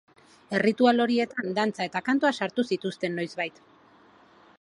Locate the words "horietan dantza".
1.03-1.87